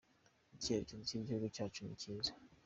Icyerekezo 0.55 1.01
cy'igihugu 1.09 1.45
cyacu 1.55 1.79
ni 1.83 1.95
kiza. 2.01 2.31